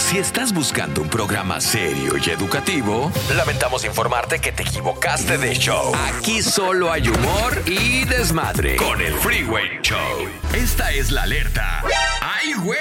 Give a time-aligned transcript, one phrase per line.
[0.00, 5.92] Si estás buscando un programa serio y educativo, lamentamos informarte que te equivocaste de show.
[5.94, 10.26] Aquí solo hay humor y desmadre con el Freeway Show.
[10.52, 11.84] Esta es la alerta.
[12.22, 12.78] ¡Ay, güey!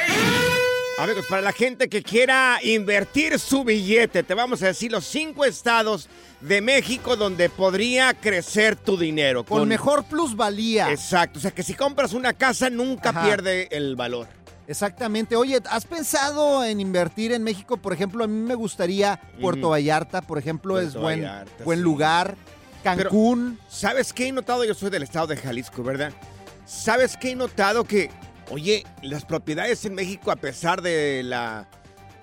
[0.97, 5.45] Amigos, para la gente que quiera invertir su billete, te vamos a decir los cinco
[5.45, 6.09] estados
[6.41, 9.45] de México donde podría crecer tu dinero.
[9.45, 10.91] Con, mejor plusvalía.
[10.91, 13.23] Exacto, o sea que si compras una casa nunca Ajá.
[13.23, 14.27] pierde el valor.
[14.69, 15.35] Exactamente.
[15.35, 17.77] Oye, ¿has pensado en invertir en México?
[17.77, 19.69] Por ejemplo, a mí me gustaría Puerto.
[19.69, 21.83] Vallarta, por ejemplo, es buen, Vallarta, buen sí.
[21.83, 22.35] lugar.
[22.83, 23.59] Cancún.
[23.67, 24.63] ¿Sabes qué he notado?
[24.63, 26.13] Yo soy del estado de Jalisco, ¿verdad?
[26.67, 27.83] ¿Sabes qué he notado?
[27.83, 28.11] Que,
[28.51, 31.67] oye, las propiedades en México, a pesar de la,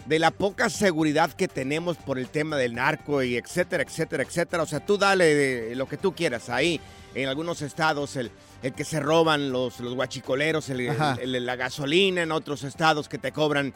[0.07, 4.63] de la poca seguridad que tenemos por el tema del narco y etcétera, etcétera, etcétera,
[4.63, 6.81] o sea, tú dale de lo que tú quieras ahí.
[7.13, 8.31] En algunos estados, el,
[8.67, 13.19] el que se roban los, los guachicoleros, el- el- la gasolina, en otros estados que
[13.19, 13.73] te cobran,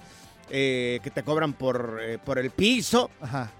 [0.51, 3.11] eh, que te cobran por, eh, por el piso.
[3.21, 3.51] Ajá.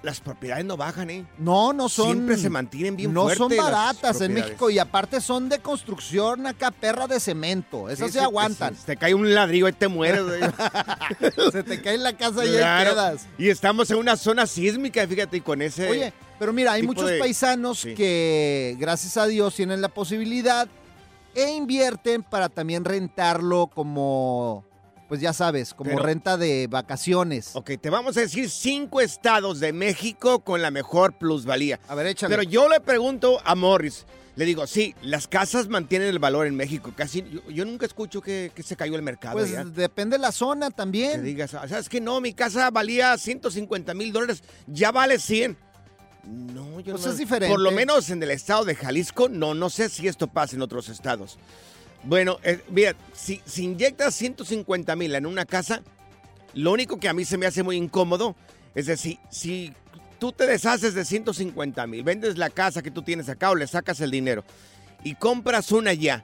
[0.00, 1.26] Las propiedades no bajan, ¿eh?
[1.38, 2.12] No, no son.
[2.12, 4.32] Siempre se mantienen bien No son baratas en.
[4.32, 7.90] México y aparte son de construcción acá, perra de cemento.
[7.90, 8.74] Esas Sí, se sí, aguantan.
[8.74, 10.22] pues, te cae un ladrillo y te mueres.
[11.52, 13.26] Se te cae en la casa y ahí quedas.
[13.38, 15.88] Y estamos en una zona sísmica, fíjate, y con ese...
[15.90, 17.94] Oye, pero mira, hay muchos de- paisanos sí.
[17.94, 20.68] que, gracias a Dios, tienen la posibilidad
[21.34, 24.64] e invierten para también rentarlo como,
[25.08, 27.50] pues ya sabes, como Pero- renta de vacaciones.
[27.54, 31.78] Ok, te vamos a decir cinco estados de México con la mejor plusvalía.
[31.88, 32.34] A ver, échale.
[32.36, 34.04] Pero yo le pregunto a Morris,
[34.36, 36.92] le digo, sí, las casas mantienen el valor en México.
[36.96, 40.30] Casi, yo, yo nunca escucho que, que se cayó el mercado pues depende de la
[40.32, 41.24] zona Que también.
[41.24, 45.56] digas, "Ah, ¿sabes que No, mi casa valía 150 mil dólares, ya vale 100.
[46.24, 47.12] No, yo Pues no.
[47.12, 47.52] es diferente.
[47.52, 50.62] Por lo menos en el estado de Jalisco, no, no sé si esto pasa en
[50.62, 51.38] otros estados.
[52.04, 55.82] Bueno, eh, mira, si, si inyectas 150 mil en una casa,
[56.54, 58.36] lo único que a mí se me hace muy incómodo
[58.78, 59.72] es decir, si
[60.20, 63.66] tú te deshaces de 150 mil, vendes la casa que tú tienes acá o le
[63.66, 64.44] sacas el dinero
[65.02, 66.22] y compras una ya.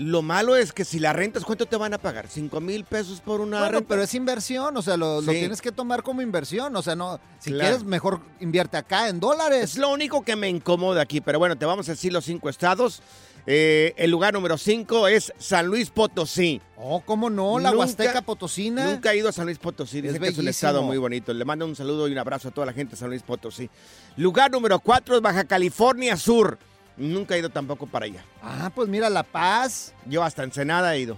[0.00, 2.26] Lo malo es que si la rentas, ¿cuánto te van a pagar?
[2.28, 3.88] ¿5 mil pesos por una Bueno, renta?
[3.88, 6.74] pero es inversión, o sea, lo, lo tienes que tomar como inversión.
[6.74, 7.68] O sea, no, si Claro.
[7.76, 9.62] quieres, mejor invierte acá en dólares.
[9.72, 12.48] Es lo único que me incomoda aquí, pero bueno, te vamos a decir los cinco
[12.48, 13.02] estados.
[13.46, 16.60] Eh, el lugar número cinco es San Luis Potosí.
[16.76, 17.58] Oh, ¿cómo no?
[17.58, 18.86] La Nunca- Huasteca Potosina.
[18.90, 20.00] Nunca he ido a San Luis Potosí.
[20.00, 21.32] Dicen que es un estado muy bonito.
[21.34, 23.68] Le mando un saludo y un abrazo a toda la gente de San Luis Potosí.
[24.16, 26.58] Lugar número cuatro es Baja California Sur.
[27.00, 28.22] Nunca he ido tampoco para allá.
[28.42, 29.94] Ah, pues mira, La Paz.
[30.06, 31.16] Yo hasta Ensenada he ido.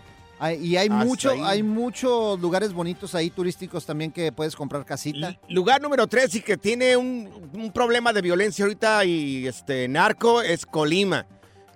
[0.61, 1.41] Y hay Hasta mucho, ahí.
[1.45, 5.29] hay muchos lugares bonitos ahí turísticos también que puedes comprar casita.
[5.29, 9.87] L- Lugar número tres y que tiene un, un problema de violencia ahorita y este
[9.87, 11.27] narco es Colima.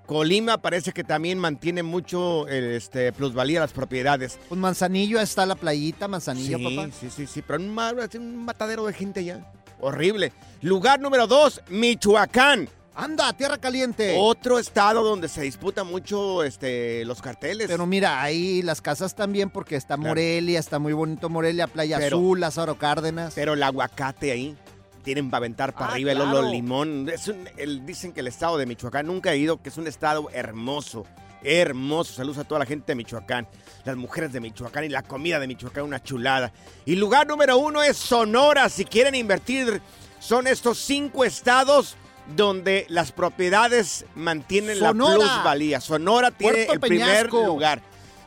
[0.04, 4.38] Colima parece que también mantiene mucho este, plusvalía las propiedades.
[4.48, 6.88] Pues Manzanillo está la playita, Manzanillo, sí, papá.
[7.00, 9.48] sí, sí, sí, pero un, un matadero de gente allá.
[9.80, 10.32] Horrible.
[10.62, 12.68] Lugar número dos, Michoacán.
[12.98, 14.16] Anda, tierra caliente.
[14.18, 17.66] Otro estado donde se disputa mucho este, los carteles.
[17.68, 20.08] Pero mira, ahí las casas también porque está Claro.
[20.08, 23.34] Morelia, está muy bonito Morelia, Playa Pero- Azul, Lázaro Cárdenas.
[23.34, 24.56] Pero el aguacate ahí
[25.04, 26.38] tienen para aventar para Ah, arriba el claro.
[26.38, 27.08] olo limón.
[27.12, 29.86] Es un- el- dicen que el estado de Michoacán nunca he ido, que es un
[29.86, 31.04] estado hermoso.
[31.42, 32.14] Hermoso.
[32.14, 33.46] Saludos a toda la gente de Michoacán.
[33.84, 36.50] Las mujeres de Michoacán y la comida de Michoacán, una chulada.
[36.86, 38.70] Y lugar número uno es Sonora.
[38.70, 39.82] Si quieren invertir,
[40.18, 41.94] son estos cinco estados
[42.34, 45.16] donde las propiedades mantienen Sonora.
[45.18, 45.80] la plusvalía.
[45.80, 47.82] Sonora tiene Puerto el primer lugar.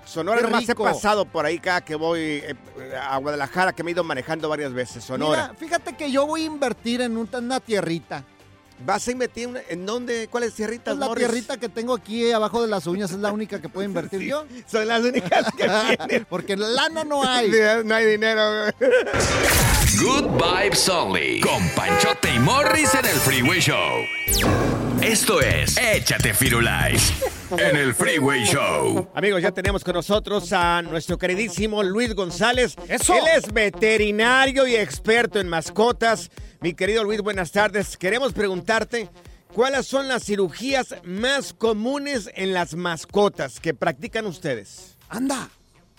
[0.05, 2.55] Sonora, además he pasado por ahí cada que voy eh,
[2.99, 5.03] a Guadalajara, que me he ido manejando varias veces.
[5.03, 5.49] Sonora.
[5.49, 8.23] Mira, fíjate que yo voy a invertir en un- una tierrita.
[8.85, 10.29] ¿Vas a invertir en dónde?
[10.31, 11.27] ¿Cuáles tierritas, Es la Morris?
[11.27, 14.45] tierrita que tengo aquí abajo de las uñas, es la única que puedo invertir yo.
[14.65, 15.67] Son las únicas que
[16.07, 16.25] tienen.
[16.29, 17.51] Porque lana no hay.
[17.85, 18.41] No hay dinero.
[20.01, 21.41] Good Vibes Only.
[21.41, 24.05] Con Panchote y Morris en el Freeway Show.
[25.01, 27.11] Esto es Échate Firulais.
[27.51, 29.09] En el Freeway Show.
[29.13, 32.77] Amigos, ya tenemos con nosotros a nuestro queridísimo Luis González.
[32.87, 33.13] ¡Eso!
[33.13, 36.31] Él es veterinario y experto en mascotas.
[36.61, 37.97] Mi querido Luis, buenas tardes.
[37.97, 39.09] Queremos preguntarte,
[39.53, 44.97] ¿cuáles son las cirugías más comunes en las mascotas que practican ustedes?
[45.09, 45.49] Anda.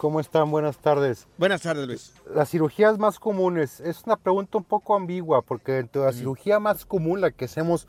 [0.01, 0.51] ¿Cómo están?
[0.51, 1.27] Buenas tardes.
[1.37, 2.15] Buenas tardes, Luis.
[2.35, 6.59] Las cirugías más comunes es una pregunta un poco ambigua porque dentro de la cirugía
[6.59, 7.87] más común, la que hacemos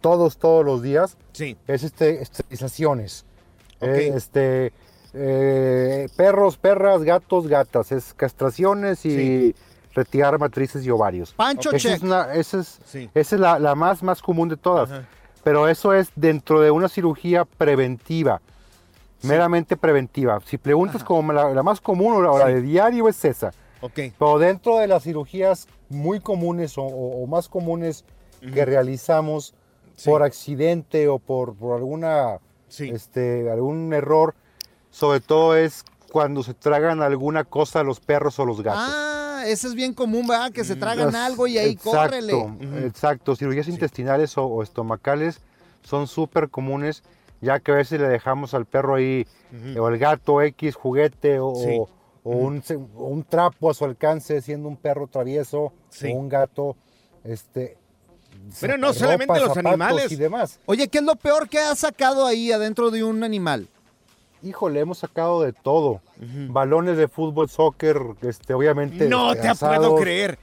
[0.00, 1.56] todos, todos los días, Sí.
[1.68, 3.24] es este, esterilizaciones.
[3.80, 4.72] Eh, este,
[5.14, 7.92] eh, perros, perras, gatos, gatas.
[7.92, 9.54] Es castraciones y Sí.
[9.94, 11.32] retirar matrices y ovarios.
[11.32, 11.92] Pancho Esa check.
[11.98, 12.80] es, una- esa es,
[13.14, 14.90] esa es la, la más, más común de todas.
[14.90, 15.06] Ajá.
[15.44, 18.40] Pero eso es dentro de una cirugía preventiva.
[19.24, 20.38] Meramente preventiva.
[20.44, 23.52] Si preguntas como la, la más común o la, de diario es esa.
[23.80, 23.92] Ok.
[24.18, 28.04] Pero dentro de las cirugías muy comunes o, o- o más comunes
[28.40, 29.54] que realizamos
[29.94, 30.08] Sí.
[30.08, 32.38] por accidente o por, por alguna,
[32.78, 34.34] este, algún error,
[34.90, 38.82] sobre todo es cuando se tragan alguna cosa a los perros o los gatos.
[38.86, 40.50] Ah, ese es bien común, ¿verdad?
[40.50, 42.86] Que se tragan Las- algo y ahí exacto, córrele.
[42.86, 45.40] Exacto, cirugías intestinales o, o estomacales
[45.82, 47.02] son súper comunes,
[47.42, 49.26] ya que a veces le dejamos al perro ahí,
[49.78, 51.76] o el gato X juguete, o, Sí.
[51.78, 51.88] o-
[52.24, 56.10] o un, trapo a su alcance, siendo un perro travieso, Sí.
[56.12, 56.76] o un gato,
[57.24, 57.76] este...
[58.60, 60.12] Pero no ropa, solamente los zapatos animales.
[60.12, 60.58] Y demás.
[60.66, 63.68] Oye, ¿qué es lo peor que has sacado ahí adentro de un animal?
[64.42, 66.00] Híjole, hemos sacado de todo.
[66.48, 69.08] Balones de fútbol, soccer, este, obviamente.
[69.08, 70.38] No te puedo creer.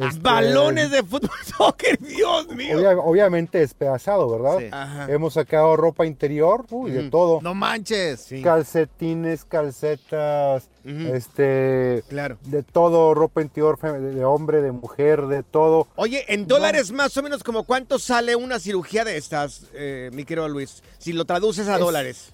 [0.00, 2.78] este, Balones de fútbol soccer, Dios mío.
[2.78, 4.58] Obvia- obviamente despedazado, ¿verdad?
[4.58, 4.66] Sí.
[4.72, 5.06] Ajá.
[5.12, 7.40] Hemos sacado ropa interior, uy, de todo.
[7.42, 8.20] No manches.
[8.22, 8.42] Sí.
[8.42, 12.36] Calcetines, calcetas, este, Claro.
[12.44, 15.86] de todo, ropa interior de hombre, de mujer, de todo.
[15.96, 20.24] Oye, en dólares más o menos como cuánto sale una cirugía de estas, eh, mi
[20.24, 22.30] querido Luis, si lo traduces a Es- dólares.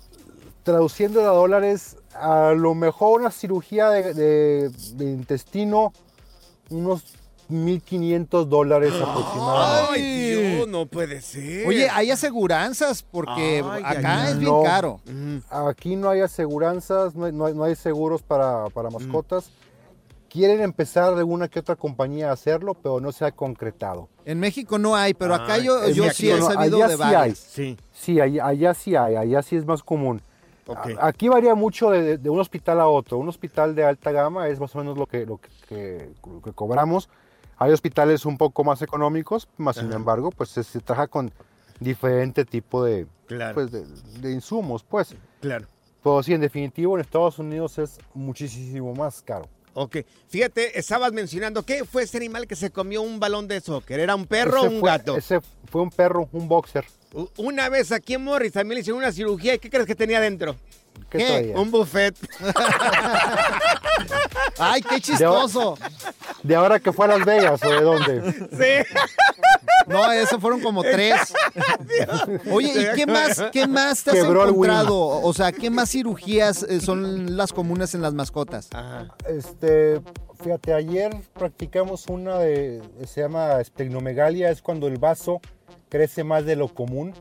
[0.63, 5.93] Traduciendo a dólares, a lo mejor una cirugía de, de- de intestino,
[6.69, 7.03] unos
[7.51, 9.93] 1.500 dólares aproximadamente.
[9.95, 11.67] Ay, Dios, no puede ser.
[11.67, 14.63] Oye, hay aseguranzas porque Ay, acá es bien no.
[14.63, 15.01] caro.
[15.51, 19.51] Aquí no hay aseguranzas, no hay, no hay- no hay seguros para, para mascotas.
[20.29, 24.09] Quieren empezar de una que otra compañía a hacerlo, pero no se ha concretado.
[24.25, 25.81] En México no hay, pero acá Ay, yo,
[26.13, 27.35] sí he no, sabido allá de sí hay.
[27.35, 27.77] Sí.
[27.93, 30.23] Sí, allá, allá sí hay, allá sí es más común.
[31.01, 33.19] Aquí varía mucho de, de un hospital a otro.
[33.19, 36.41] Un hospital de alta gama es más o menos lo que, lo que, que- lo
[36.43, 37.09] que cobramos.
[37.59, 41.31] Hay hospitales un poco más económicos, más sin embargo, pues se, se trabaja con
[41.79, 43.55] diferente tipo de, Claro.
[43.55, 43.85] pues, de,
[44.21, 45.15] de insumos, pues.
[45.41, 45.67] Claro.
[46.03, 49.47] Pero sí, en definitivo, en Estados Unidos es muchísimo más caro.
[49.75, 49.99] Ok.
[50.29, 54.01] Fíjate, estabas mencionando, ¿qué fue ese animal que se comió un balón de soccer?
[54.01, 55.17] ¿Era un perro o un fue- gato?
[55.17, 56.85] Ese fue un perro, un boxer.
[57.37, 59.55] Una vez aquí en Morris también le hicieron una cirugía.
[59.55, 60.57] ¿Y qué crees que tenía dentro?
[61.09, 61.27] ¿Qué, ¿Qué?
[61.27, 61.59] traía?
[61.59, 62.15] Un buffet.
[64.59, 65.77] Ay, qué chistoso.
[66.43, 68.33] ¿De ahora que fue a Las Vegas o de dónde?
[68.53, 68.95] sí.
[69.87, 71.35] No, esos fueron como tres.
[72.51, 74.97] Oye, ¿y qué más, qué más te has Quebró encontrado?
[74.97, 78.69] O sea, ¿qué más cirugías eh, son las comunes en las mascotas?
[78.73, 79.09] Ajá.
[79.29, 80.01] Este,
[80.43, 85.41] fíjate, ayer practicamos una de, se llama esplenomegalia, es cuando el vaso
[85.91, 87.13] crece más de lo común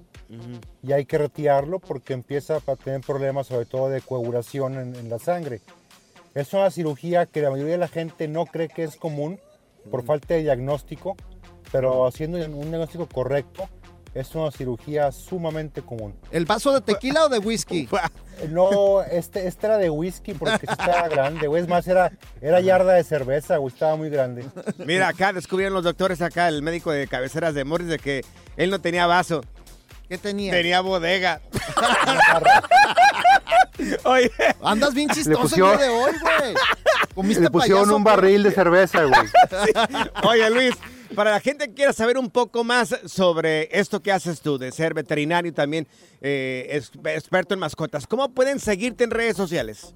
[0.84, 5.10] y hay que retirarlo porque empieza a tener problemas sobre todo de coagulación en, en
[5.10, 5.62] la sangre.
[6.36, 9.40] Es una cirugía que la mayoría de la gente no cree que es común
[9.90, 11.18] por falta de diagnóstico,
[11.72, 13.68] pero haciendo un diagnóstico correcto
[14.14, 16.16] es una cirugía sumamente común.
[16.32, 17.88] ¿El vaso de tequila o de whisky?
[18.50, 21.62] No, este, este era de whisky porque estaba grande, güey.
[21.62, 22.10] Es más, era,
[22.40, 23.74] era yarda de cerveza, güey.
[23.74, 24.46] Estaba muy grande.
[24.86, 28.22] Mira, acá descubrieron los doctores, acá el médico de cabeceras de Morris, de que
[28.60, 29.44] él no tenía vaso,
[30.08, 30.52] ¿Qué tenía?
[30.52, 31.42] tenía bodega.
[34.04, 34.30] Oye,
[34.62, 36.54] Andas bien chistoso pusieron- el día de hoy, güey.
[37.16, 39.22] ¿Comiste Le pusieron payaso, un barril de cerveza, güey.
[40.30, 40.76] oye Luis,
[41.16, 44.72] para la gente que quiera saber un poco más sobre esto que haces tú, de
[44.72, 45.88] ser veterinario y también
[46.22, 49.94] eh, experto en mascotas, ¿cómo pueden seguirte en redes sociales?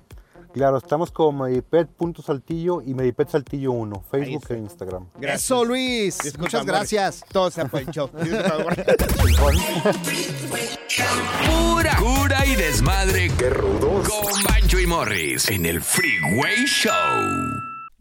[0.54, 5.08] Claro, estamos como medipet.saltillo y medipet saltillo 1, Facebook e Instagram.
[5.20, 6.20] Eso, Luis.
[6.20, 6.76] Disculpa, Muchas amor.
[6.76, 7.26] gracias.
[7.32, 8.76] Todo se amor.
[11.46, 13.32] Pura cura y desmadre.
[13.38, 14.08] ¡Qué rudos!
[14.08, 17.53] Con Bancho y Morris en el Freeway Show.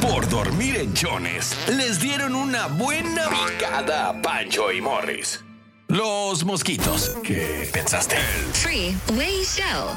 [0.00, 5.42] Por dormir en chones, les dieron una buena picada a Pancho y Morris.
[5.88, 7.16] Los mosquitos.
[7.22, 8.16] ¿Qué pensaste?
[8.52, 9.90] Freeway Show.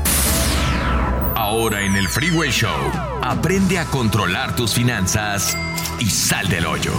[1.35, 2.77] Ahora en el Freeway Show,
[3.21, 5.57] aprende a controlar tus finanzas
[5.99, 6.93] y sal del hoyo.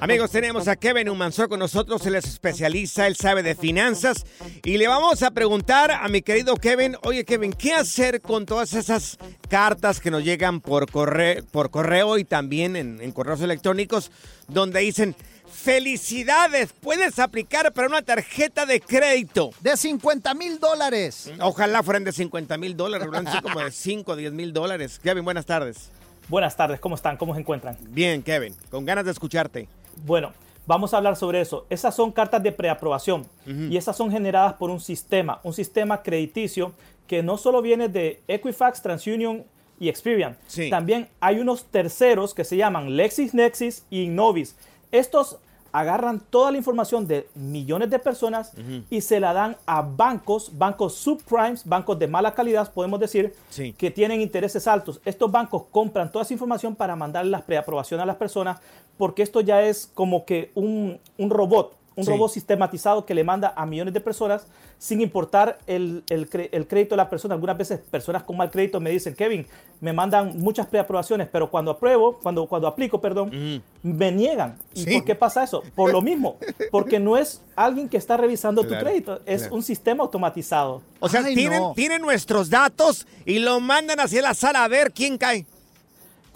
[0.00, 4.24] Amigos, tenemos a Kevin Humansor con nosotros, él es especialista, él sabe de finanzas
[4.64, 8.74] y le vamos a preguntar a mi querido Kevin, oye Kevin, ¿qué hacer con todas
[8.74, 14.10] esas cartas que nos llegan por correo, por correo y también en, en correos electrónicos
[14.46, 15.16] donde dicen,
[15.52, 19.50] felicidades, puedes aplicar para una tarjeta de crédito?
[19.60, 21.30] De 50 mil dólares.
[21.40, 23.32] Ojalá fueran de 50 mil dólares, ¿verdad?
[23.32, 25.00] Así como de 5 o 10 mil dólares.
[25.02, 25.90] Kevin, buenas tardes.
[26.28, 27.16] Buenas tardes, ¿cómo están?
[27.16, 27.74] ¿Cómo se encuentran?
[27.88, 29.66] Bien, Kevin, con ganas de escucharte.
[30.04, 30.34] Bueno,
[30.66, 31.66] vamos a hablar sobre eso.
[31.70, 36.74] Esas son cartas de preaprobación y esas son generadas por un sistema, un sistema crediticio
[37.06, 39.44] que no solo viene de Equifax, TransUnion
[39.80, 40.36] y Experian.
[40.46, 40.68] Sí.
[40.68, 44.54] También hay unos terceros que se llaman LexisNexis y Innovis.
[44.92, 45.38] Estos
[45.72, 48.52] agarran toda la información de millones de personas
[48.90, 53.72] y se la dan a bancos, bancos subprimes, bancos de mala calidad, podemos decir, Sí.
[53.72, 55.00] que tienen intereses altos.
[55.04, 58.60] Estos bancos compran toda esa información para mandarle las preaprobaciones a las personas,
[58.96, 62.10] porque esto ya es como que un, un robot, un Sí.
[62.10, 64.46] robot sistematizado que le manda a millones de personas
[64.78, 66.28] sin importar el, el
[66.68, 67.34] crédito de la persona.
[67.34, 69.44] Algunas veces personas con mal crédito me dicen, Kevin,
[69.80, 74.56] me mandan muchas preaprobaciones, pero cuando apruebo, cuando, cuando aplico, perdón, me niegan.
[74.74, 74.94] ¿Y Sí.
[74.94, 75.62] por qué pasa eso?
[75.74, 76.36] Por lo mismo,
[76.70, 79.56] porque no es alguien que está revisando Claro, tu crédito, es claro.
[79.56, 80.80] un sistema automatizado.
[81.00, 81.72] O sea, Ay, tienen, no.
[81.74, 85.44] tienen nuestros datos y lo mandan hacia la sala a ver quién cae.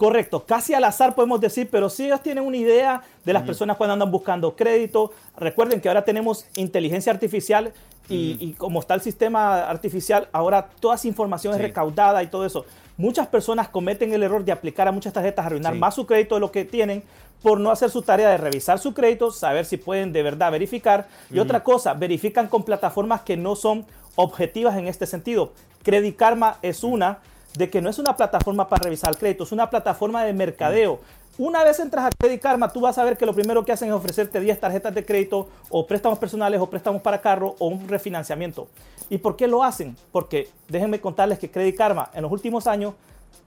[0.03, 3.77] Correcto, casi al azar podemos decir, pero sí ellos tienen una idea de las personas
[3.77, 5.13] cuando andan buscando crédito.
[5.37, 7.71] Recuerden que ahora tenemos inteligencia artificial
[8.09, 11.59] y, y como está el sistema artificial, ahora toda esa información Sí.
[11.61, 12.65] es recaudada y todo eso.
[12.97, 15.79] Muchas personas cometen el error de aplicar a muchas tarjetas, arruinar Sí.
[15.79, 17.01] más su crédito de lo que tienen
[17.41, 21.07] por no hacer su tarea de revisar su crédito, saber si pueden de verdad verificar.
[21.31, 25.53] Y otra cosa, verifican con plataformas que no son objetivas en este sentido.
[25.81, 27.19] Credit Karma es una
[27.57, 30.99] de que no es una plataforma para revisar el crédito, es una plataforma de mercadeo.
[31.37, 33.89] Una vez entras a Credit Karma, tú vas a ver que lo primero que hacen
[33.89, 37.87] es ofrecerte 10 tarjetas de crédito o préstamos personales o préstamos para carro o un
[37.87, 38.67] refinanciamiento.
[39.09, 39.95] ¿Y por qué lo hacen?
[40.11, 42.93] Porque déjenme contarles que Credit Karma en los últimos años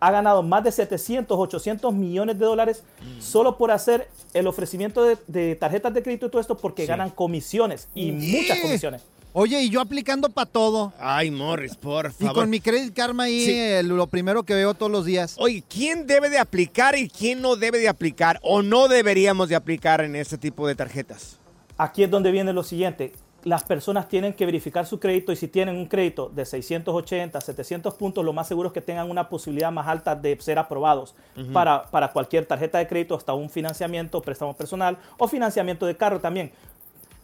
[0.00, 2.82] ha ganado más de 700, 800 millones de dólares
[3.20, 7.10] solo por hacer el ofrecimiento de, de tarjetas de crédito y todo esto porque ganan
[7.10, 9.02] comisiones y muchas comisiones.
[9.38, 10.94] Oye, y yo aplicando para todo.
[10.98, 12.34] Ay, Morris, por Y favor.
[12.36, 13.52] con mi Credit Karma ahí, Sí.
[13.52, 15.36] eh, lo primero que veo todos los días.
[15.38, 19.54] Oye, ¿quién debe de aplicar y quién no debe de aplicar o no deberíamos de
[19.54, 21.38] aplicar en este tipo de tarjetas?
[21.76, 23.12] Aquí es donde viene lo siguiente.
[23.44, 27.92] Las personas tienen que verificar su crédito y si tienen un crédito de 680, 700
[27.92, 31.14] puntos, lo más seguro es que tengan una posibilidad más alta de ser aprobados
[31.52, 36.20] para, para cualquier tarjeta de crédito, hasta un financiamiento, préstamo personal o financiamiento de carro
[36.20, 36.52] también.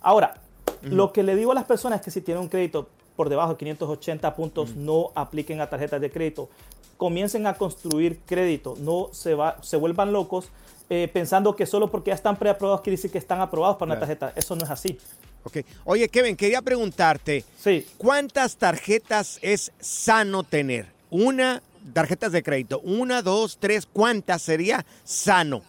[0.03, 0.35] Ahora,
[0.83, 3.53] lo que le digo a las personas es que si tienen un crédito por debajo
[3.53, 6.49] de 580 puntos, no apliquen a tarjetas de crédito.
[6.97, 10.49] Comiencen a construir crédito, no se, va, se vuelvan locos
[10.91, 13.95] eh, pensando que solo porque ya están preaprobados quiere decir que están aprobados para una
[13.99, 14.17] Claro.
[14.19, 14.39] tarjeta.
[14.39, 14.99] Eso no es así.
[15.45, 15.59] Ok.
[15.85, 17.87] Oye, Kevin, quería preguntarte, Sí.
[17.99, 20.87] ¿cuántas tarjetas es sano tener?
[21.11, 21.63] Una,
[21.93, 25.63] tarjetas de crédito, una, dos, tres, ¿cuántas sería sano?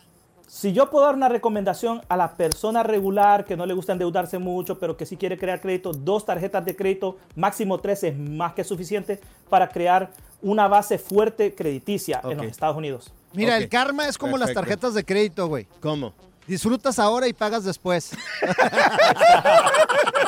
[0.53, 4.38] Si yo puedo dar una recomendación a la persona regular que no le gusta endeudarse
[4.38, 8.53] mucho, pero que sí quiere crear crédito, dos tarjetas de crédito, máximo tres es más
[8.53, 9.19] que suficiente
[9.50, 10.12] para crear
[10.43, 12.45] una base fuerte crediticia en los.
[12.45, 13.12] Estados Unidos.
[13.33, 15.65] Mira, el karma es como las tarjetas de crédito, güey.
[15.81, 16.13] ¿Cómo?
[16.45, 18.12] Disfrutas ahora y pagas después.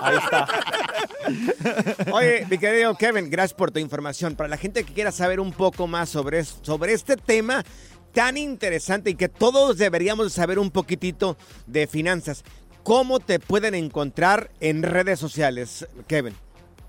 [0.02, 0.48] Ahí está.
[2.12, 4.36] Oye, mi querido Kevin, gracias por tu información.
[4.36, 7.64] Para la gente que quiera saber un poco más sobre, sobre este tema
[8.16, 12.44] tan interesante y que todos deberíamos saber un poquitito de finanzas,
[12.82, 16.34] ¿cómo te pueden encontrar en redes sociales, Kevin?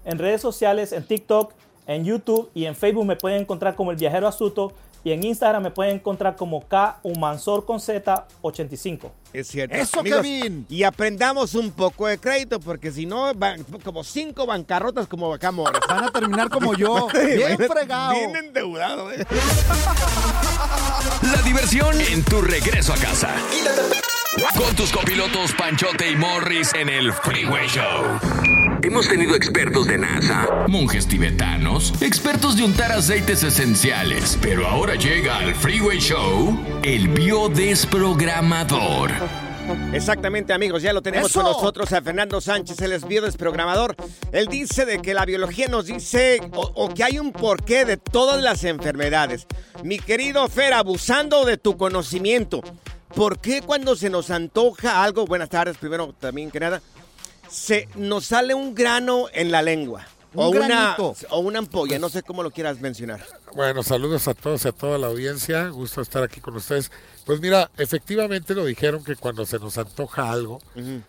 [0.04, 1.52] En redes sociales, en TikTok,
[1.88, 5.62] en YouTube y en Facebook me pueden encontrar como el viajero astuto y en Instagram
[5.62, 9.12] me pueden encontrar como K Humansor con Z 85.
[9.32, 9.76] Es cierto.
[9.76, 10.66] ¡Eso, Kevin!
[10.68, 15.80] Y aprendamos un poco de crédito, porque si no, van como cinco bancarrotas como Bacamores.
[15.88, 18.14] Van a terminar como yo, bien fregado.
[18.14, 19.24] Bien endeudado, ¿eh?
[21.22, 23.34] La diversión en tu regreso a casa.
[24.56, 28.18] Con tus copilotos Panchote y Morris en el Freeway Show.
[28.82, 35.36] Hemos tenido expertos de NASA, monjes tibetanos, expertos de untar aceites esenciales, pero ahora llega
[35.38, 39.45] al Freeway Show el biodesprogramador.
[39.92, 41.42] Exactamente, amigos, ya lo tenemos ¡Eso!
[41.42, 43.96] con nosotros a Fernando Sánchez, el es biodesprogramador.
[44.32, 47.96] Él dice de que la biología nos dice o, o que hay un porqué de
[47.96, 49.46] todas las enfermedades.
[49.82, 52.62] Mi querido Fer, abusando de tu conocimiento,
[53.14, 56.82] ¿por qué cuando se nos antoja algo, buenas tardes primero también que nada,
[57.48, 60.06] se nos sale un grano en la lengua?
[60.36, 61.14] Un o, una, granito.
[61.30, 63.24] o una ampolla, no sé cómo lo quieras mencionar.
[63.54, 65.68] Bueno, saludos a todos y a toda la audiencia.
[65.68, 66.90] Gusto estar aquí con ustedes.
[67.24, 70.60] Pues mira, efectivamente lo dijeron que cuando se nos antoja algo,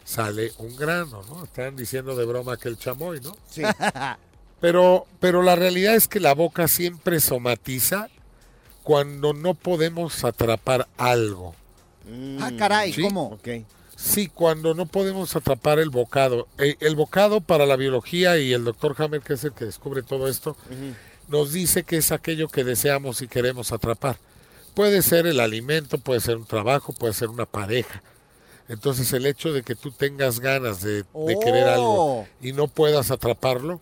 [0.03, 1.43] sale un grano, ¿no?
[1.43, 3.35] Estaban diciendo de broma que el chamoy, ¿no?
[3.49, 3.61] Sí.
[4.59, 8.09] Pero, pero la realidad es que la boca siempre somatiza
[8.81, 11.53] cuando no podemos atrapar algo.
[12.41, 13.03] Ah, caray, Sí.
[13.03, 13.25] ¿cómo?
[13.33, 13.47] Ok.
[13.99, 16.47] Sí, cuando no podemos atrapar el bocado.
[16.59, 20.03] Eh, el bocado para la biología y el doctor Hammer, que es el que descubre
[20.03, 20.55] todo esto,
[21.27, 24.17] nos dice que es aquello que deseamos y queremos atrapar.
[24.75, 28.03] Puede ser el alimento, puede ser un trabajo, puede ser una pareja.
[28.69, 32.27] Entonces el hecho de que tú tengas ganas de, de querer algo Oh.
[32.39, 33.81] y no puedas atraparlo,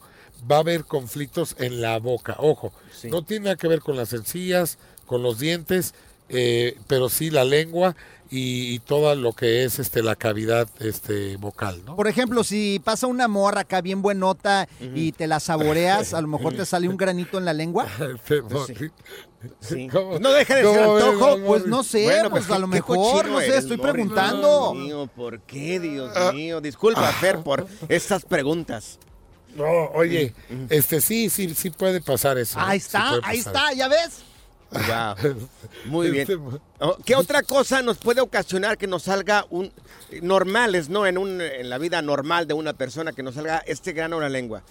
[0.49, 2.37] va a haber conflictos en la boca.
[2.39, 3.09] Ojo, Sí.
[3.09, 5.93] no tiene nada que ver con las encías, con los dientes,
[6.29, 7.95] eh, pero sí la lengua
[8.31, 11.95] y, y todo lo que es este la cavidad este vocal, ¿no?
[11.95, 16.27] Por ejemplo, si pasa una morra acá bien buenota y te la saboreas, a lo
[16.27, 17.87] mejor te sale un granito en la lengua.
[19.61, 19.87] Sí.
[19.91, 21.37] ¿Cómo- Pues No deja de ser antojo.
[21.45, 23.93] Pues no sé, Bueno, pues qué- a lo mejor, no sé, eres, estoy Morris.
[23.93, 24.71] preguntando.
[24.73, 26.31] Dios mío, ¿por qué, Dios Ah.
[26.33, 26.61] mío?
[26.61, 28.97] Disculpa, Fer, por estas preguntas.
[29.55, 30.33] No, oye,
[30.69, 32.59] este sí, sí, sí puede pasar eso.
[32.59, 32.79] Ahí.
[32.79, 34.23] Sí está, ahí está, ¿ya ves?
[34.75, 35.37] Wow.
[35.85, 36.27] Muy bien.
[36.79, 39.71] Oh, ¿Qué otra cosa nos puede ocasionar que nos salga un
[40.21, 43.93] normales, no en un en la vida normal de una persona que nos salga este
[43.93, 44.61] grano en la lengua?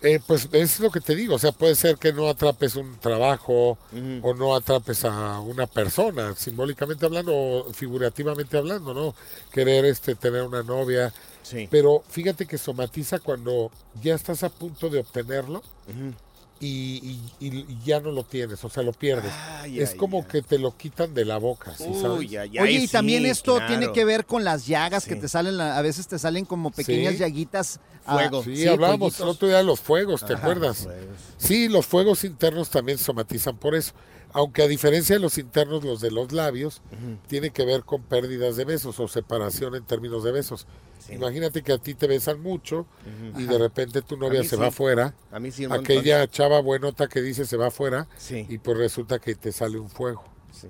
[0.00, 2.98] Eh, pues es lo que te digo, o sea, puede ser que no atrapes un
[3.00, 3.76] trabajo
[4.22, 9.14] o no atrapes a una persona, simbólicamente hablando o figurativamente hablando, ¿no?
[9.50, 11.66] Querer este tener una novia, Sí.
[11.68, 16.14] pero fíjate que somatiza cuando ya estás a punto de obtenerlo y,
[16.66, 19.32] y- y- y ya no lo tienes, o sea, lo pierdes.
[19.32, 20.24] Ay, es ay, como ay.
[20.30, 22.04] que te lo quitan de la boca, ¿sí sabes?
[22.04, 23.68] Oye, y sí, también esto claro.
[23.68, 27.14] tiene que ver con las llagas que te salen, a veces te salen como pequeñas
[27.14, 27.18] Sí.
[27.20, 27.80] llaguitas.
[28.06, 28.42] ah, Fuego.
[28.42, 30.88] Sí, hablábamos el otro día de los fuegos, ¿te acuerdas?
[31.36, 33.92] Sí, los fuegos internos también somatizan por eso.
[34.32, 36.82] Aunque a diferencia de los internos, los de los labios,
[37.26, 40.66] tiene que ver con pérdidas de besos o separación en términos de besos.
[41.10, 42.86] Imagínate que a ti te besan mucho
[43.36, 44.56] y de repente tu novia se sí.
[44.56, 45.14] va afuera.
[45.30, 45.84] A mí sí un montón.
[45.84, 49.88] Aquella chava buenota que dice se va afuera y pues resulta que te sale un
[49.88, 50.24] fuego.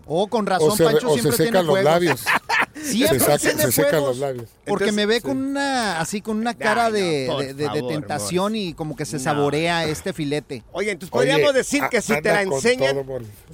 [0.06, 2.20] Oh, con razón, O se, Pancho o se siempre tiene secan los labios.
[2.80, 4.44] Siempre se saca- tiene se secan fuegos, los labios.
[4.64, 5.22] Porque Entonces, me ve sí.
[5.22, 9.22] con una, así con una cara Ay, no, de, tentación y como que se No.
[9.24, 10.62] saborea este filete.
[10.70, 12.96] Oye, entonces Oye, podríamos decir que a- si te la enseñan,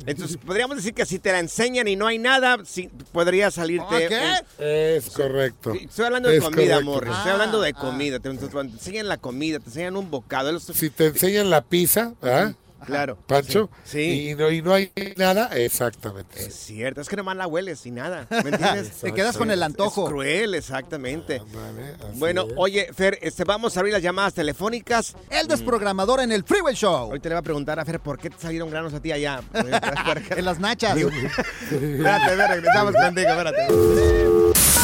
[0.04, 4.08] entonces podríamos decir que si te la enseñan y no hay nada, sí, podría salirte.
[4.14, 4.96] ¿Ah, qué?
[4.96, 5.72] Es correcto.
[5.72, 6.84] Sí, Estoy hablando de Es comida, correcto.
[6.84, 7.12] Morris.
[7.16, 7.80] Estoy Ah, hablando de ah.
[7.80, 8.18] comida.
[8.20, 10.58] Te, te- te enseñan la comida, te enseñan un bocado.
[10.60, 12.52] Si te enseñan la pizza, ¿ah?
[12.84, 13.16] Claro.
[13.26, 14.30] Pancho, Sí.
[14.30, 16.46] Y, no, y no hay nada, exactamente.
[16.46, 18.26] Es cierto, es que nomás la hueles y nada.
[18.30, 18.90] ¿Me entiendes?
[19.00, 20.06] Te quedas con el Es antojo.
[20.06, 21.40] cruel, exactamente.
[21.40, 22.54] Ándale, así Bueno, es.
[22.56, 25.14] oye, Fer, este, vamos a abrir las llamadas telefónicas.
[25.30, 26.94] El desprogramador en el Freeway Show.
[26.94, 29.40] Ahorita le voy a preguntar a Fer por qué te salieron granos a ti allá.
[30.36, 30.96] En las nachas.
[31.70, 34.83] espérate, Fer, regresamos contigo, espérate.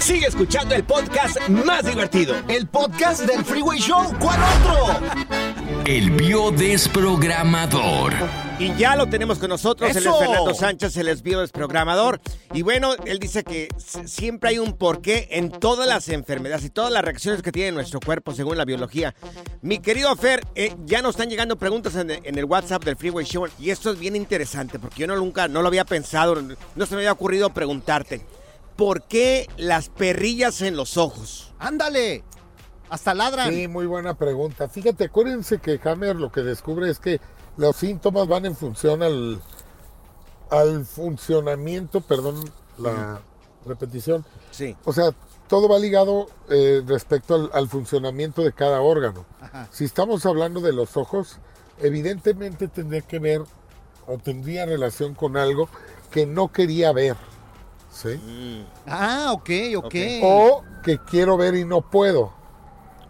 [0.00, 2.34] Sigue escuchando el podcast más divertido.
[2.48, 4.14] El podcast del Freeway Show.
[4.18, 5.00] ¿Cuál otro?
[5.84, 8.14] El biodesprogramador.
[8.58, 10.18] Y ya lo tenemos con nosotros, él es ¡Eso!
[10.18, 12.20] Fernando Sánchez, el es biodesprogramador.
[12.52, 16.92] Y bueno, él dice que siempre hay un porqué en todas las enfermedades y todas
[16.92, 19.14] las reacciones que tiene nuestro cuerpo según la biología.
[19.62, 22.96] Mi querido Fer, eh, ya nos están llegando preguntas en el, en el WhatsApp del
[22.96, 26.42] Freeway Show y esto es bien interesante porque yo no, nunca, no lo había pensado,
[26.74, 28.24] no se me había ocurrido preguntarte.
[28.78, 31.52] ¿Por qué las perrillas en los ojos?
[31.58, 32.22] Ándale.
[32.88, 33.52] Hasta ladran.
[33.52, 34.68] Sí, muy buena pregunta.
[34.68, 37.20] Fíjate, acuérdense que Hammer lo que descubre es que
[37.56, 39.42] los síntomas van en función al,
[40.50, 42.36] al funcionamiento, perdón
[42.78, 43.20] la
[43.66, 44.24] repetición.
[44.52, 44.76] Sí.
[44.84, 45.10] O sea,
[45.48, 49.26] todo va ligado eh, respecto al, al funcionamiento de cada órgano.
[49.40, 49.66] Ajá.
[49.72, 51.38] Si estamos hablando de los ojos,
[51.80, 53.42] evidentemente tendría que ver
[54.06, 55.68] o tendría relación con algo
[56.12, 57.16] que no quería ver.
[58.00, 58.64] ¿Sí?
[58.86, 59.84] Ah, ok, ok.
[59.86, 59.94] Ok.
[60.22, 62.32] O que quiero ver y no puedo.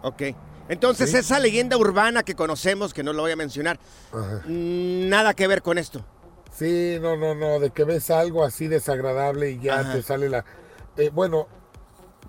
[0.01, 0.23] Ok.
[0.67, 1.17] Entonces, Sí.
[1.17, 3.79] esa leyenda urbana que conocemos, que no lo voy a mencionar,
[4.11, 4.41] Ajá.
[4.47, 6.03] mm, nada que ver con esto.
[6.51, 9.93] Sí, no, no, no, de que ves algo así desagradable y ya Ajá.
[9.93, 10.43] te sale la...
[10.97, 11.47] eh, bueno,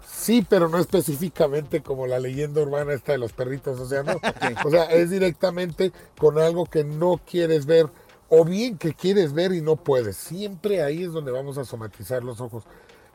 [0.06, 4.20] sí, pero no específicamente como la leyenda urbana esta de los perritos, o sea, no.
[4.66, 7.86] O sea, es directamente con algo que no quieres ver
[8.30, 10.16] o bien que quieres ver y no puedes.
[10.16, 12.64] Siempre ahí es donde vamos a somatizar los ojos.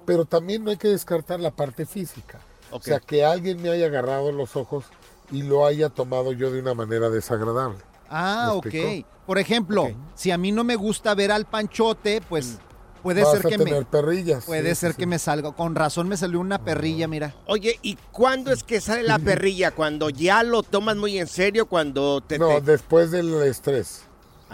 [0.06, 2.40] Pero también no hay que descartar la parte física.
[2.70, 4.86] O sea, que alguien me haya agarrado los ojos
[5.32, 7.80] y lo haya tomado yo de una manera desagradable.
[8.10, 8.66] Ah, ¿Me ok.
[8.66, 9.10] explicó?
[9.26, 12.60] Por ejemplo, si a mí no me gusta ver al panchote, pues
[13.02, 14.46] puede Vas ser a que tener me perrillas.
[14.46, 15.52] puede sí, ser sí, que me salga.
[15.54, 17.34] Con razón me salió una perrilla, mira.
[17.48, 19.72] Oye, ¿y cuándo es que sale la perrilla?
[19.72, 21.66] ¿Cuando ya lo tomas muy en serio?
[21.68, 22.38] ¿Cuando te...?
[22.38, 24.04] No, te- después del estrés.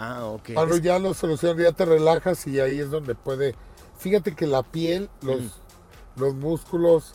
[0.04, 0.50] Ah, ok.
[0.54, 3.54] Cuando ya lo solucionas, ya te relajas y ahí es donde puede.
[3.98, 5.60] Fíjate que la piel, los,
[6.16, 7.12] los músculos,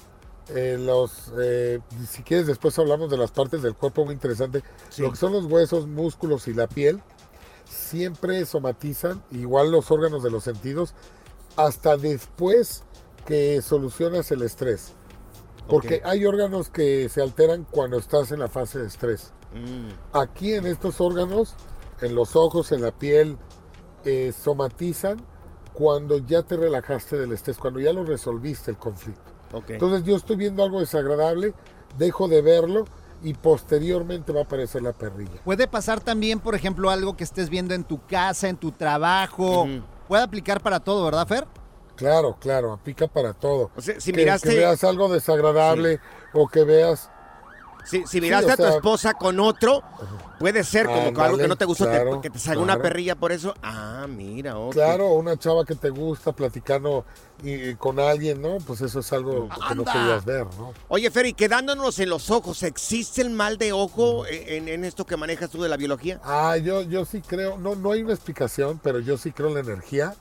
[0.49, 1.33] eh, los.
[1.37, 4.63] eh, si quieres, después hablamos de las partes del cuerpo muy interesante.
[4.89, 5.01] Sí.
[5.01, 7.01] Lo que son los huesos, músculos y la piel,
[7.65, 10.93] siempre somatizan, igual los órganos de los sentidos,
[11.57, 12.83] hasta después
[13.25, 14.93] que solucionas el estrés.
[15.67, 19.33] Porque hay órganos que se alteran cuando estás en la fase de estrés.
[19.53, 21.55] Mm, Aquí en estos órganos,
[22.01, 23.37] en los ojos, en la piel,
[24.05, 25.17] eh, somatizan
[25.73, 29.21] cuando ya te relajaste del estrés, cuando ya lo resolviste el conflicto.
[29.73, 31.53] Entonces yo estoy viendo algo desagradable,
[31.97, 32.85] dejo de verlo
[33.23, 35.41] y posteriormente va a aparecer la perrilla.
[35.43, 39.67] Puede pasar también, por ejemplo, algo que estés viendo en tu casa, en tu trabajo.
[40.07, 41.47] Puede aplicar para todo, ¿verdad, Fer?
[41.95, 43.71] Claro, claro, aplica para todo.
[43.75, 45.99] O sea, si que, miraste- que veas algo desagradable
[46.33, 47.09] o que veas...
[47.87, 49.81] Si, si miraste o a tu esposa con otro,
[50.39, 52.77] puede ser como que algo que no te gustó, te- claro, que te salga una
[52.77, 53.53] perrilla por eso.
[53.63, 54.73] Ah, mira, ok.
[54.73, 57.05] Claro, una chava que te gusta platicando
[57.43, 58.57] y, y con alguien, ¿no?
[58.59, 60.73] Pues eso es algo que no querías ver, ¿no?
[60.89, 65.05] Oye, Fer, y quedándonos en los ojos, ¿existe el mal de ojo en, en esto
[65.05, 66.19] que manejas tú de la biología?
[66.23, 69.53] Ah, yo, yo sí creo, no, no hay una explicación, pero yo sí creo en
[69.55, 70.15] la energía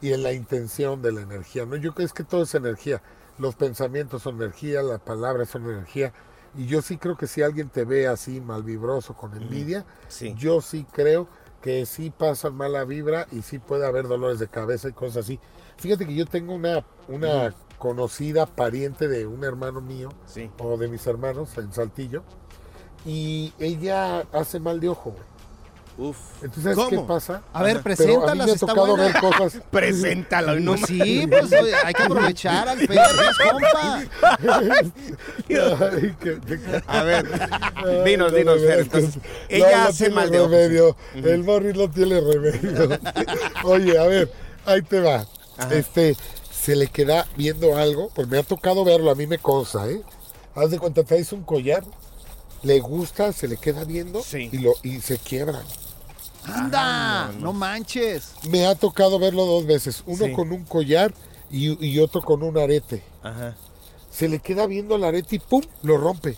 [0.00, 1.64] y en la intención de la energía.
[1.66, 1.76] ¿no?
[1.76, 3.02] Yo creo es que todo es energía.
[3.38, 6.12] Los pensamientos son energía, las palabras son energía.
[6.58, 10.34] Y yo sí creo que si alguien te ve así malvibroso, con envidia, Sí.
[10.36, 11.26] yo sí creo
[11.62, 15.40] que sí pasan mala vibra y sí puede haber dolores de cabeza y cosas así.
[15.76, 20.50] Fíjate que yo tengo una, una conocida pariente de un hermano mío Sí.
[20.58, 22.22] o de mis hermanos en Saltillo
[23.06, 25.22] y ella hace mal de ojo, güey.
[26.00, 26.16] Uf.
[26.42, 26.90] Entonces, ¿sabes ¿Cómo?
[26.90, 27.42] qué pasa?
[27.52, 29.04] A ver, Pero a mí preséntalas, me ha está tocado buena.
[29.04, 29.62] ver cosas.
[29.70, 34.02] Preséntalo, no Pues sí, pues oye, hay que aprovechar al es compa.
[35.90, 37.26] Ay, qué- qué- A ver,
[38.04, 38.76] dinos, no, dinos, no, Fer.
[38.78, 40.50] no, Entonces, no, ella no hace mal de ojos.
[40.52, 40.96] remedio.
[41.14, 42.98] El Morris no tiene remedio.
[43.64, 44.30] Oye, a ver,
[44.66, 45.26] ahí te va.
[45.70, 46.16] Este,
[46.52, 50.00] se le queda viendo algo, pues me ha tocado verlo, a mí me consta, ¿eh?
[50.54, 51.82] Haz de cuenta, traes un collar,
[52.62, 54.48] le gusta, se le queda viendo Sí.
[54.52, 55.60] y, lo, y se quiebra.
[56.46, 58.32] Anda, no, manches.
[58.48, 60.32] Me ha tocado verlo dos veces, uno Sí.
[60.32, 61.12] con un collar
[61.50, 63.02] y, y otro con un arete.
[63.22, 63.54] Ajá.
[64.10, 65.62] Se le queda viendo el arete y ¡pum!
[65.82, 66.36] lo rompe.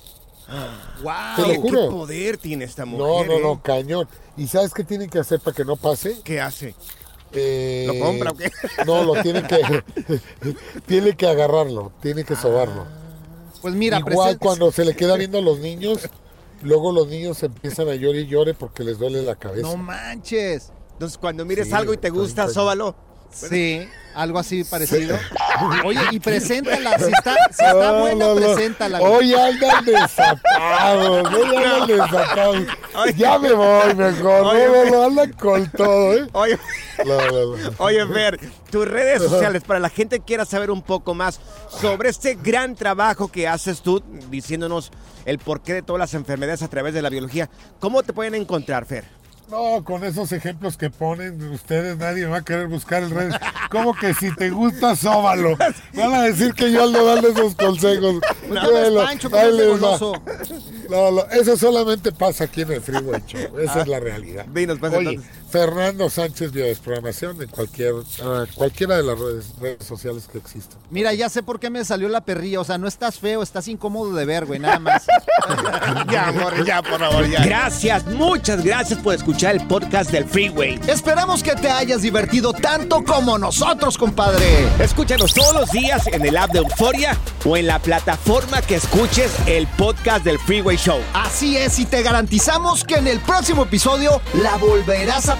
[1.03, 3.29] Wow, Te lo qué poder tiene esta No, mujer.
[3.29, 3.41] no, ¿eh?
[3.43, 4.09] no, cañón.
[4.37, 6.21] ¿Y sabes qué tienen que hacer para que no pase?
[6.25, 6.75] ¿Qué hace?
[7.33, 8.51] Eh, ¿Lo compra o qué?
[8.87, 9.85] No, lo tiene que
[10.87, 12.85] tiene que agarrarlo, tiene que sobarlo.
[13.63, 16.09] Pues mira, Igual cuando se le queda viendo a los niños,
[16.63, 19.69] luego los niños empiezan a llorar y llore porque les duele la cabeza.
[19.69, 20.73] No manches.
[20.93, 22.61] Entonces, cuando mires Sí, algo y te gusta, ahorita-
[23.33, 25.17] Sí, algo así parecido.
[25.85, 28.41] Oye, y preséntala, si está, si está No, buena, no, no.
[28.55, 29.01] preséntala.
[29.01, 32.57] Hoy andan desatados, hoy andan desatados.
[32.97, 33.15] Oye.
[33.17, 36.27] Ya me voy mejor, Oye, no, no, andan con todo, ¿eh?
[36.33, 36.59] Oye,
[37.79, 38.41] oye, Fer,
[38.71, 42.75] tus redes sociales, para la gente que quiera saber un poco más sobre este gran
[42.75, 44.91] trabajo que haces tú, diciéndonos
[45.25, 48.87] el porqué de todas las enfermedades a través de la biología, ¿cómo te pueden encontrar,
[48.87, 49.05] Fer?
[49.51, 53.33] No, con esos ejemplos que ponen ustedes, nadie va a querer buscar el red.
[53.71, 55.57] Como que si te gusta, sóbalo.
[55.95, 58.21] Van a decir que yo ando dando esos consejos.
[58.51, 59.31] No Pancho.
[60.89, 63.59] No, no, eso solamente pasa aquí en el Freeway Show.
[63.61, 64.45] Esa es la realidad.
[64.47, 65.40] Dinos, pues, Oye, entonces.
[65.51, 67.95] Fernando Sánchez Biodesprogramación en cualquier,
[68.55, 70.79] cualquiera de las redes, redes sociales que existan.
[70.91, 72.61] Mira, ya sé por qué me salió la perrilla.
[72.61, 75.07] O sea, no estás feo, estás incómodo de ver, güey, nada más.
[76.11, 77.45] Ya, amor, ya, por favor, ya.
[77.45, 80.81] Gracias, muchas gracias por escuchar el podcast del Freeway.
[80.87, 84.69] Esperamos que te hayas divertido tanto como nosotros, compadre.
[84.79, 89.33] Escúchanos todos los días en el app de Euforia o en la plataforma que escuches
[89.47, 91.01] el podcast del Freeway Show.
[91.15, 95.40] Así es, y te garantizamos que en el próximo episodio la volverás a